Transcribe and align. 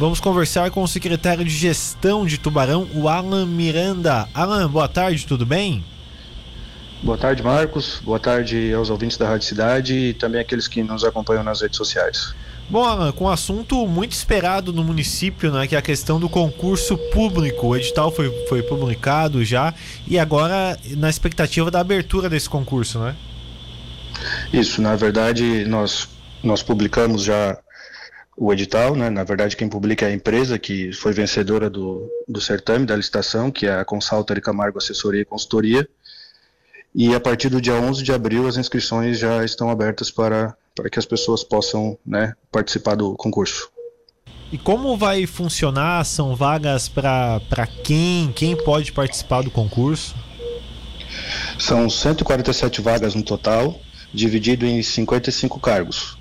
Vamos 0.00 0.18
conversar 0.18 0.70
com 0.70 0.82
o 0.82 0.88
secretário 0.88 1.44
de 1.44 1.50
Gestão 1.50 2.24
de 2.24 2.38
Tubarão, 2.38 2.88
o 2.94 3.06
Alan 3.06 3.44
Miranda. 3.44 4.26
Alan, 4.32 4.66
boa 4.66 4.88
tarde, 4.88 5.26
tudo 5.26 5.44
bem? 5.44 5.84
Boa 7.02 7.18
tarde, 7.18 7.42
Marcos. 7.42 8.00
Boa 8.02 8.18
tarde 8.18 8.72
aos 8.72 8.88
ouvintes 8.88 9.18
da 9.18 9.28
Rádio 9.28 9.46
Cidade 9.46 9.94
e 9.94 10.14
também 10.14 10.40
aqueles 10.40 10.66
que 10.66 10.82
nos 10.82 11.04
acompanham 11.04 11.44
nas 11.44 11.60
redes 11.60 11.76
sociais. 11.76 12.34
Bom, 12.70 12.82
Alan, 12.82 13.12
com 13.12 13.24
um 13.24 13.28
assunto 13.28 13.86
muito 13.86 14.12
esperado 14.12 14.72
no 14.72 14.82
município, 14.82 15.52
né, 15.52 15.66
que 15.66 15.74
é 15.74 15.78
a 15.78 15.82
questão 15.82 16.18
do 16.18 16.30
concurso 16.30 16.96
público. 17.12 17.66
O 17.66 17.76
edital 17.76 18.10
foi, 18.10 18.30
foi 18.48 18.62
publicado 18.62 19.44
já 19.44 19.74
e 20.06 20.18
agora 20.18 20.78
na 20.96 21.10
expectativa 21.10 21.70
da 21.70 21.80
abertura 21.80 22.30
desse 22.30 22.48
concurso, 22.48 23.00
né? 23.00 23.14
Isso, 24.50 24.80
na 24.80 24.96
verdade, 24.96 25.66
nós, 25.66 26.08
nós 26.42 26.62
publicamos 26.62 27.22
já 27.22 27.58
o 28.36 28.52
edital, 28.52 28.94
né? 28.94 29.10
Na 29.10 29.24
verdade, 29.24 29.56
quem 29.56 29.68
publica 29.68 30.06
é 30.06 30.08
a 30.08 30.14
empresa 30.14 30.58
que 30.58 30.92
foi 30.92 31.12
vencedora 31.12 31.68
do, 31.68 32.08
do 32.26 32.40
certame, 32.40 32.86
da 32.86 32.96
licitação, 32.96 33.50
que 33.50 33.66
é 33.66 33.80
a 33.80 33.84
Consulter 33.84 34.40
Camargo 34.40 34.78
Assessoria 34.78 35.22
e 35.22 35.24
Consultoria. 35.24 35.88
E 36.94 37.14
a 37.14 37.20
partir 37.20 37.48
do 37.48 37.60
dia 37.60 37.74
11 37.74 38.02
de 38.02 38.12
abril, 38.12 38.48
as 38.48 38.56
inscrições 38.56 39.18
já 39.18 39.44
estão 39.44 39.70
abertas 39.70 40.10
para, 40.10 40.56
para 40.74 40.90
que 40.90 40.98
as 40.98 41.06
pessoas 41.06 41.44
possam 41.44 41.98
né, 42.04 42.34
participar 42.50 42.96
do 42.96 43.14
concurso. 43.14 43.70
E 44.52 44.58
como 44.58 44.96
vai 44.96 45.26
funcionar? 45.26 46.04
São 46.04 46.34
vagas 46.34 46.88
para 46.88 47.40
quem? 47.84 48.32
Quem 48.32 48.56
pode 48.56 48.90
participar 48.90 49.42
do 49.42 49.50
concurso? 49.50 50.16
São 51.58 51.88
147 51.88 52.80
vagas 52.80 53.14
no 53.14 53.22
total, 53.22 53.78
dividido 54.12 54.66
em 54.66 54.82
55 54.82 55.60
cargos. 55.60 56.18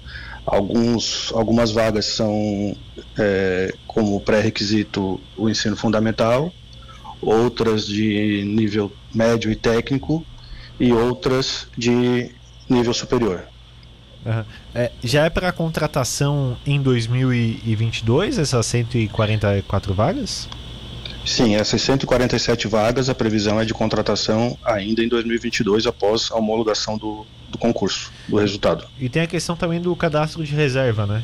Alguns, 0.52 1.32
algumas 1.34 1.72
vagas 1.72 2.06
são 2.06 2.76
é, 3.18 3.74
como 3.86 4.20
pré-requisito 4.20 5.20
o 5.38 5.50
ensino 5.50 5.78
fundamental, 5.78 6.52
outras 7.22 7.86
de 7.86 8.44
nível 8.44 8.92
médio 9.14 9.52
e 9.52 9.56
técnico 9.56 10.26
e 10.80 10.92
outras 10.92 11.68
de 11.78 12.32
nível 12.68 12.94
superior. 12.94 13.44
Uhum. 14.26 14.44
É, 14.74 14.92
já 15.04 15.26
é 15.26 15.30
para 15.30 15.52
contratação 15.52 16.58
em 16.66 16.82
2022 16.82 18.38
essas 18.38 18.66
144 18.66 19.94
vagas? 19.94 20.50
Sim, 21.26 21.56
essas 21.56 21.82
147 21.82 22.68
vagas, 22.68 23.10
a 23.10 23.16
previsão 23.16 23.60
é 23.60 23.66
de 23.66 23.74
contratação 23.74 24.58
ainda 24.64 25.04
em 25.04 25.08
2022, 25.08 25.86
após 25.86 26.32
a 26.32 26.36
homologação 26.36 26.98
do, 26.98 27.26
do 27.50 27.58
concurso, 27.58 28.12
do 28.28 28.38
resultado. 28.38 28.86
E 29.00 29.10
tem 29.10 29.22
a 29.22 29.28
questão 29.28 29.56
também 29.56 29.82
do 29.82 29.96
cadastro 29.96 30.44
de 30.44 30.54
reserva, 30.56 31.06
né? 31.06 31.24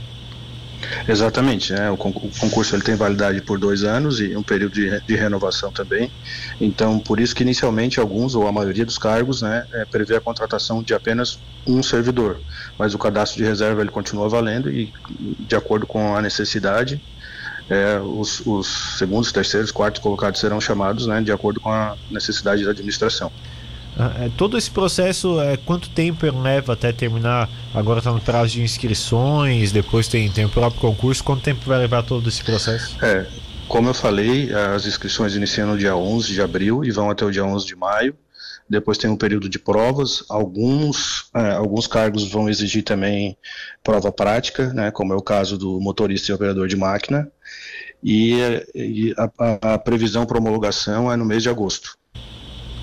Exatamente, 1.07 1.73
né? 1.73 1.89
o 1.89 1.97
concurso 1.97 2.75
ele 2.75 2.83
tem 2.83 2.95
validade 2.95 3.41
por 3.41 3.57
dois 3.57 3.83
anos 3.83 4.19
e 4.19 4.35
um 4.35 4.43
período 4.43 4.73
de, 4.73 4.99
de, 5.01 5.15
renovação 5.15 5.71
também. 5.71 6.11
Então, 6.59 6.99
por 6.99 7.19
isso 7.19 7.35
que 7.35 7.43
inicialmente 7.43 7.99
alguns 7.99 8.35
ou 8.35 8.47
a 8.47 8.51
maioria 8.51 8.85
dos 8.85 8.97
cargos 8.97 9.41
né, 9.41 9.65
é, 9.73 9.85
prevê 9.85 10.15
a 10.15 10.21
contratação 10.21 10.83
de 10.83 10.93
apenas 10.93 11.39
um 11.65 11.81
servidor, 11.81 12.39
mas 12.77 12.93
o 12.93 12.97
cadastro 12.99 13.37
de 13.37 13.47
reserva 13.47 13.81
ele 13.81 13.89
continua 13.89 14.29
valendo 14.29 14.69
e, 14.69 14.93
de 15.39 15.55
acordo 15.55 15.87
com 15.87 16.15
a 16.15 16.21
necessidade, 16.21 17.01
é, 17.69 17.99
os, 17.99 18.41
os 18.45 18.97
segundos, 18.97 19.31
terceiros, 19.31 19.71
quartos 19.71 20.01
colocados 20.01 20.39
serão 20.39 20.61
chamados 20.61 21.07
né, 21.07 21.21
de 21.21 21.31
acordo 21.31 21.59
com 21.59 21.69
a 21.69 21.95
necessidade 22.11 22.63
da 22.63 22.71
administração. 22.71 23.31
Ah, 23.97 24.11
é, 24.19 24.29
todo 24.37 24.57
esse 24.57 24.69
processo, 24.69 25.39
é, 25.39 25.55
quanto 25.57 25.89
tempo 25.89 26.25
leva 26.41 26.73
até 26.73 26.91
terminar? 26.91 27.49
Agora 27.73 27.99
está 27.99 28.11
no 28.11 28.19
prazo 28.19 28.53
de 28.53 28.61
inscrições, 28.61 29.71
depois 29.71 30.07
tem, 30.07 30.29
tem 30.29 30.45
o 30.45 30.49
próprio 30.49 30.81
concurso. 30.81 31.23
Quanto 31.23 31.41
tempo 31.41 31.61
vai 31.65 31.79
levar 31.79 32.03
todo 32.03 32.27
esse 32.27 32.43
processo? 32.43 32.97
É, 33.03 33.25
como 33.67 33.89
eu 33.89 33.93
falei, 33.93 34.53
as 34.53 34.85
inscrições 34.85 35.35
iniciam 35.35 35.69
no 35.69 35.77
dia 35.77 35.95
11 35.95 36.33
de 36.33 36.41
abril 36.41 36.83
e 36.83 36.91
vão 36.91 37.09
até 37.09 37.25
o 37.25 37.31
dia 37.31 37.45
11 37.45 37.65
de 37.65 37.75
maio. 37.75 38.15
Depois 38.69 38.97
tem 38.97 39.09
um 39.09 39.17
período 39.17 39.47
de 39.47 39.59
provas. 39.59 40.23
Alguns, 40.29 41.29
é, 41.35 41.51
alguns 41.51 41.87
cargos 41.87 42.29
vão 42.29 42.49
exigir 42.49 42.83
também 42.83 43.37
prova 43.83 44.11
prática, 44.11 44.73
né, 44.73 44.91
como 44.91 45.13
é 45.13 45.15
o 45.15 45.21
caso 45.21 45.57
do 45.57 45.79
motorista 45.79 46.31
e 46.31 46.35
operador 46.35 46.67
de 46.67 46.75
máquina. 46.75 47.31
E, 48.03 48.35
e 48.73 49.15
a, 49.17 49.73
a 49.73 49.77
previsão 49.77 50.25
para 50.25 50.37
homologação 50.37 51.11
é 51.11 51.15
no 51.15 51.25
mês 51.25 51.43
de 51.43 51.49
agosto 51.49 51.97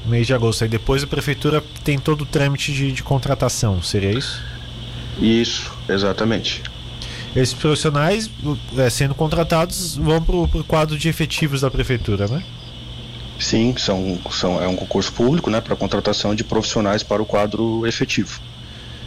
mês 0.06 0.26
de 0.26 0.34
agosto. 0.34 0.62
Aí 0.62 0.68
depois 0.68 1.02
a 1.02 1.06
prefeitura 1.06 1.62
tem 1.84 1.98
todo 1.98 2.22
o 2.22 2.26
trâmite 2.26 2.72
de, 2.72 2.92
de 2.92 3.02
contratação, 3.02 3.82
seria 3.82 4.12
isso? 4.12 4.42
Isso, 5.18 5.72
exatamente. 5.88 6.62
Esses 7.34 7.54
profissionais, 7.54 8.30
é, 8.76 8.90
sendo 8.90 9.14
contratados, 9.14 9.96
vão 9.96 10.22
para 10.22 10.36
o 10.36 10.64
quadro 10.64 10.98
de 10.98 11.08
efetivos 11.08 11.62
da 11.62 11.70
prefeitura, 11.70 12.28
né? 12.28 12.42
Sim, 13.42 13.74
são, 13.76 14.18
são, 14.30 14.62
é 14.62 14.68
um 14.68 14.76
concurso 14.76 15.12
público 15.12 15.50
né, 15.50 15.60
para 15.60 15.74
contratação 15.74 16.32
de 16.32 16.44
profissionais 16.44 17.02
para 17.02 17.20
o 17.20 17.26
quadro 17.26 17.84
efetivo. 17.84 18.40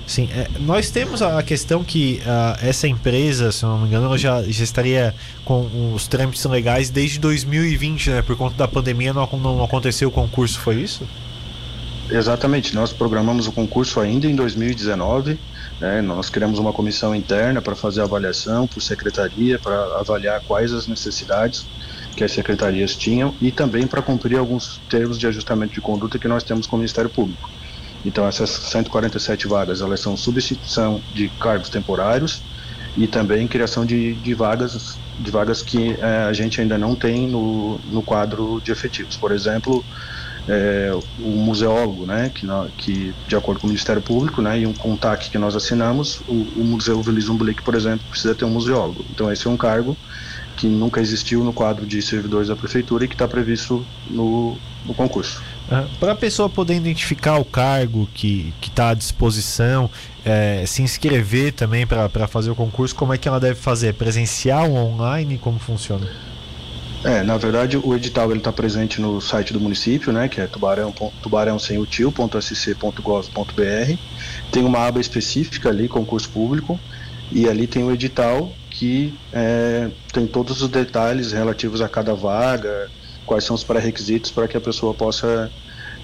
Sim, 0.06 0.30
é, 0.36 0.48
nós 0.60 0.92
temos 0.92 1.22
a 1.22 1.42
questão 1.42 1.84
que 1.84 2.22
uh, 2.22 2.64
essa 2.64 2.86
empresa, 2.86 3.52
se 3.52 3.64
não 3.64 3.80
me 3.80 3.88
engano, 3.88 4.16
já, 4.18 4.44
já 4.44 4.64
estaria 4.64 5.16
com 5.46 5.94
os 5.96 6.06
trâmites 6.06 6.44
legais 6.46 6.90
desde 6.90 7.18
2020, 7.18 8.10
né? 8.10 8.22
Por 8.22 8.36
conta 8.36 8.56
da 8.58 8.68
pandemia 8.68 9.14
não, 9.14 9.28
não 9.42 9.64
aconteceu 9.64 10.10
o 10.10 10.12
concurso, 10.12 10.60
foi 10.60 10.76
isso? 10.76 11.08
Exatamente, 12.12 12.76
nós 12.76 12.94
programamos 12.94 13.48
o 13.48 13.52
concurso 13.54 14.00
ainda 14.00 14.28
em 14.28 14.36
2019. 14.36 15.40
Né, 15.80 16.02
nós 16.02 16.30
criamos 16.30 16.60
uma 16.60 16.72
comissão 16.72 17.16
interna 17.16 17.62
para 17.62 17.76
fazer 17.76 18.02
a 18.02 18.04
avaliação 18.04 18.66
por 18.66 18.82
secretaria, 18.82 19.60
para 19.60 20.00
avaliar 20.00 20.40
quais 20.42 20.72
as 20.72 20.88
necessidades 20.88 21.66
que 22.16 22.24
as 22.24 22.32
secretarias 22.32 22.96
tinham 22.96 23.36
e 23.42 23.52
também 23.52 23.86
para 23.86 24.02
cumprir 24.02 24.38
alguns 24.38 24.82
termos 24.90 25.20
de 25.20 25.28
ajustamento 25.28 25.74
de 25.74 25.82
conduta 25.82 26.18
que 26.18 26.28
nós 26.28 26.44
temos 26.44 26.66
com 26.66 26.76
o 26.76 26.80
Ministério 26.80 27.10
Público. 27.10 27.50
Então 28.04 28.28
essas 28.28 28.50
147 28.50 29.48
vagas, 29.48 29.82
elas 29.82 30.00
são 30.00 30.16
substituição 30.16 31.02
de 31.14 31.30
cargos 31.40 31.70
temporários 31.70 32.42
e 32.96 33.08
também 33.08 33.48
criação 33.48 33.86
de, 33.86 34.14
de 34.16 34.34
vagas 34.34 34.98
de 35.20 35.32
vagas 35.32 35.62
que 35.62 35.96
é, 36.00 36.24
a 36.24 36.34
gente 36.34 36.60
ainda 36.60 36.78
não 36.78 36.96
tem 36.96 37.28
no, 37.28 37.80
no 37.86 38.04
quadro 38.04 38.62
de 38.62 38.72
efetivos. 38.72 39.16
Por 39.16 39.32
exemplo, 39.32 39.84
é, 40.48 40.92
o 41.20 41.30
museólogo, 41.30 42.06
né, 42.06 42.30
que, 42.34 42.46
que 42.78 43.16
de 43.28 43.36
acordo 43.36 43.60
com 43.60 43.68
o 43.68 43.70
Ministério 43.70 44.02
Público, 44.02 44.42
né, 44.42 44.60
e 44.60 44.68
um 44.68 44.74
contato 44.74 45.30
que 45.30 45.38
nós 45.38 45.56
assinamos, 45.56 46.22
o, 46.28 46.34
o 46.34 46.64
Museu 46.66 47.02
Velisum 47.02 47.38
Blick, 47.38 47.64
por 47.64 47.76
exemplo, 47.76 48.06
precisa 48.10 48.36
ter 48.36 48.46
um 48.46 48.50
museólogo. 48.50 49.06
Então 49.10 49.32
esse 49.32 49.48
é 49.48 49.50
um 49.50 49.58
cargo 49.58 49.98
que 50.56 50.68
nunca 50.68 51.02
existiu 51.02 51.44
no 51.44 51.54
quadro 51.54 51.86
de 51.86 52.02
servidores 52.02 52.48
da 52.48 52.56
prefeitura 52.56 53.06
e 53.06 53.08
que 53.08 53.16
está 53.16 53.28
previsto 53.28 53.86
no, 54.10 54.58
no 54.86 54.94
concurso. 54.94 55.42
Para 56.00 56.12
a 56.12 56.16
pessoa 56.16 56.48
poder 56.48 56.76
identificar 56.76 57.38
o 57.38 57.46
cargo 57.46 58.08
que 58.14 58.54
está 58.62 58.90
à 58.90 58.94
disposição, 58.94 59.90
é, 60.24 60.64
se 60.66 60.84
inscrever 60.84 61.54
também 61.54 61.88
para 61.88 62.28
fazer 62.28 62.52
o 62.52 62.56
concurso, 62.56 62.96
como 62.96 63.14
é 63.14 63.18
que 63.18 63.28
ela 63.28 63.40
deve 63.40 63.60
fazer? 63.60 63.94
Presencial, 63.94 64.72
online? 64.72 65.40
Como 65.40 65.58
funciona? 65.58 66.08
É, 67.04 67.22
na 67.24 67.38
verdade, 67.38 67.78
o 67.78 67.96
edital 67.96 68.32
está 68.34 68.52
presente 68.52 69.00
no 69.00 69.22
site 69.22 69.54
do 69.54 69.60
município, 69.60 70.12
né, 70.12 70.28
que 70.28 70.42
é 70.42 70.48
tubarão, 70.48 70.92
tubarão 71.22 71.58
Tem 74.52 74.64
uma 74.64 74.80
aba 74.88 75.00
específica 75.00 75.70
ali, 75.70 75.88
concurso 75.88 76.30
público, 76.30 76.80
e 77.32 77.48
ali 77.48 77.68
tem 77.68 77.84
o 77.84 77.92
edital 77.92 78.52
que 78.76 79.14
é, 79.32 79.90
tem 80.12 80.28
todos 80.28 80.62
os 80.62 80.68
detalhes 80.68 81.32
relativos 81.32 81.82
a 81.82 81.88
cada 81.88 82.14
vaga, 82.14 82.92
quais 83.26 83.46
são 83.46 83.56
os 83.56 83.64
pré-requisitos 83.64 84.32
para 84.32 84.50
que 84.50 84.58
a 84.58 84.62
pessoa 84.62 84.94
possa 84.94 85.50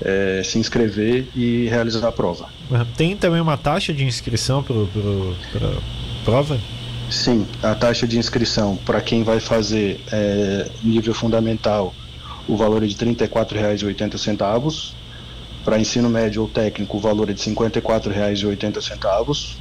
é, 0.02 0.42
se 0.44 0.58
inscrever 0.58 1.28
e 1.36 1.68
realizar 1.68 2.08
a 2.08 2.12
prova. 2.12 2.48
Tem 2.96 3.18
também 3.18 3.42
uma 3.42 3.58
taxa 3.58 3.94
de 3.94 4.06
inscrição 4.06 4.64
para 4.64 4.76
a 4.76 6.24
prova? 6.24 6.58
Sim, 7.10 7.46
a 7.62 7.76
taxa 7.76 8.08
de 8.08 8.18
inscrição 8.18 8.78
para 8.86 9.02
quem 9.02 9.22
vai 9.22 9.42
fazer 9.42 10.00
é, 10.10 10.70
nível 10.82 11.14
fundamental, 11.14 11.94
o 12.48 12.56
valor 12.56 12.84
é 12.84 12.88
de 12.88 12.96
R$ 12.96 13.14
34,80. 13.14 14.94
Para 15.66 15.78
ensino 15.78 16.10
médio 16.10 16.42
ou 16.42 16.48
técnico, 16.48 16.98
o 16.98 17.00
valor 17.00 17.30
é 17.30 17.34
de 17.34 17.48
R$ 17.48 17.54
54,80. 17.54 19.58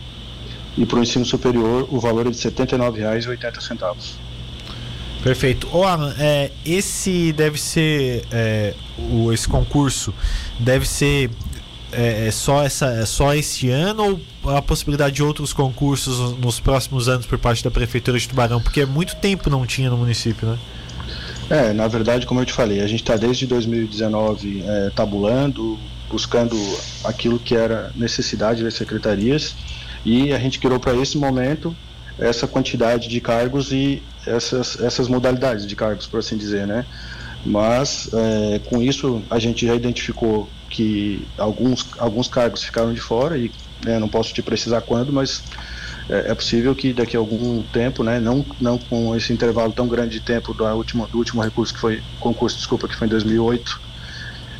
E 0.81 0.87
para 0.87 0.99
o 0.99 1.03
ensino 1.03 1.27
superior, 1.27 1.87
o 1.91 2.00
valor 2.00 2.27
é 2.27 2.31
de 2.31 2.43
R$ 2.43 2.50
79,80. 2.50 3.94
Perfeito. 5.23 5.69
Ô 5.71 5.85
Alan, 5.85 6.15
é, 6.19 6.50
esse 6.65 7.35
deve 7.35 7.61
ser 7.61 8.25
é, 8.32 8.73
o, 8.99 9.31
esse 9.31 9.47
concurso 9.47 10.15
deve 10.59 10.88
ser 10.88 11.29
é, 11.93 12.29
é, 12.29 12.31
só 12.31 12.62
essa 12.62 12.87
é 12.87 13.05
só 13.05 13.35
esse 13.35 13.69
ano 13.69 14.19
ou 14.43 14.56
a 14.56 14.62
possibilidade 14.62 15.17
de 15.17 15.23
outros 15.23 15.53
concursos 15.53 16.38
nos 16.38 16.59
próximos 16.59 17.11
anos 17.11 17.27
por 17.27 17.37
parte 17.37 17.62
da 17.62 17.71
prefeitura 17.71 18.19
de 18.19 18.27
Tubarão 18.27 18.62
porque 18.62 18.81
é 18.81 18.87
muito 18.87 19.17
tempo 19.17 19.50
não 19.50 19.67
tinha 19.67 19.91
no 19.91 19.97
município 19.97 20.49
né 20.49 20.59
é 21.50 21.73
na 21.73 21.88
verdade 21.88 22.27
como 22.27 22.41
eu 22.41 22.47
te 22.47 22.53
falei 22.53 22.81
a 22.81 22.87
gente 22.87 23.03
está 23.03 23.17
desde 23.17 23.44
2019 23.44 24.62
é, 24.65 24.91
tabulando 24.94 25.77
buscando 26.09 26.56
aquilo 27.03 27.41
que 27.41 27.56
era 27.56 27.91
necessidade 27.97 28.62
das 28.62 28.75
secretarias 28.75 29.56
e 30.05 30.32
a 30.32 30.38
gente 30.38 30.58
criou 30.58 30.79
para 30.79 30.94
esse 30.94 31.19
momento 31.19 31.76
essa 32.19 32.47
quantidade 32.47 33.08
de 33.08 33.20
cargos 33.20 33.73
e 33.73 34.02
essas, 34.26 34.79
essas 34.81 35.08
modalidades 35.08 35.67
de 35.67 35.75
cargos, 35.75 36.06
por 36.06 36.20
assim 36.20 36.37
dizer, 36.37 36.67
né? 36.67 36.85
Mas 37.44 38.11
é, 38.12 38.61
com 38.69 38.82
isso 38.82 39.23
a 39.31 39.38
gente 39.38 39.67
já 39.67 39.75
identificou 39.75 40.49
que 40.69 41.26
alguns, 41.38 41.87
alguns 41.99 42.29
cargos 42.29 42.62
ficaram 42.62 42.93
de 42.93 43.00
fora 43.00 43.38
e 43.38 43.50
né, 43.85 43.99
não 43.99 44.08
posso 44.08 44.32
te 44.35 44.43
precisar 44.43 44.82
quando, 44.82 45.11
mas 45.12 45.43
é, 46.08 46.31
é, 46.31 46.35
possível 46.35 46.75
que 46.75 46.93
daqui 46.93 47.17
a 47.17 47.20
algum 47.20 47.62
tempo, 47.62 48.05
né, 48.05 48.20
não, 48.20 48.44
não 48.61 48.76
com 48.76 49.17
esse 49.17 49.32
intervalo 49.32 49.73
tão 49.73 49.88
grande 49.88 50.19
de 50.19 50.20
tempo 50.20 50.53
do 50.53 50.64
último, 50.64 51.06
do 51.08 51.19
último 51.19 51.43
recurso 51.43 51.73
que 51.73 51.81
foi 51.81 52.03
concurso, 52.20 52.56
desculpa, 52.56 52.87
que 52.87 52.94
foi 52.94 53.06
em 53.06 53.11
2008 53.11 53.90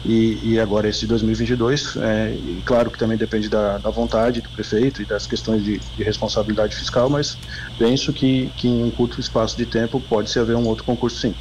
e, 0.05 0.39
e 0.43 0.61
agora 0.61 0.89
esse 0.89 1.01
de 1.01 1.07
2022, 1.09 1.97
é, 1.97 2.33
e 2.33 2.63
claro 2.65 2.91
que 2.91 2.99
também 2.99 3.19
depende 3.19 3.49
da, 3.49 3.79
da, 3.79 3.91
vontade 3.91 4.41
do 4.41 4.49
prefeito 4.49 5.03
e 5.03 5.05
das 5.05 5.27
questões 5.27 5.63
de, 5.63 5.79
de, 5.79 6.03
responsabilidade 6.03 6.75
fiscal, 6.75 7.11
mas 7.11 7.37
penso 7.79 8.13
que, 8.13 8.51
que 8.57 8.67
em 8.67 8.85
um 8.85 8.91
curto 8.91 9.21
espaço 9.21 9.57
de 9.57 9.67
tempo 9.67 10.01
pode-se 10.09 10.39
haver 10.39 10.57
um 10.57 10.67
outro 10.67 10.85
concurso 10.85 11.21
sim. 11.21 11.35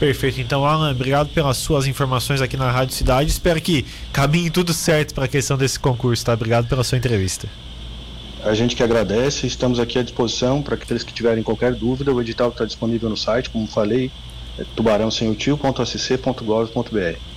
Perfeito. 0.00 0.40
Então, 0.40 0.64
Alan, 0.64 0.90
obrigado 0.90 1.28
pelas 1.28 1.58
suas 1.58 1.86
informações 1.86 2.40
aqui 2.40 2.56
na 2.56 2.70
Rádio 2.70 2.94
Cidade. 2.94 3.30
Espero 3.30 3.60
que 3.60 3.84
caminhe 4.12 4.50
tudo 4.50 4.72
certo 4.72 5.14
para 5.14 5.26
a 5.26 5.28
questão 5.28 5.56
desse 5.56 5.78
concurso, 5.78 6.24
tá? 6.24 6.32
Obrigado 6.32 6.66
pela 6.66 6.82
sua 6.82 6.98
entrevista. 6.98 7.48
A 8.42 8.52
gente 8.54 8.74
que 8.74 8.82
agradece, 8.82 9.46
estamos 9.46 9.78
aqui 9.78 10.00
à 10.00 10.02
disposição 10.02 10.60
para 10.60 10.74
aqueles 10.74 11.04
que 11.04 11.12
tiverem 11.12 11.44
qualquer 11.44 11.72
dúvida. 11.74 12.12
O 12.12 12.20
edital 12.20 12.48
está 12.48 12.64
disponível 12.64 13.08
no 13.08 13.16
site, 13.16 13.48
como 13.50 13.68
falei, 13.68 14.10
é 14.58 14.64
tubarãosemutio.acc.gov.br. 14.74 17.31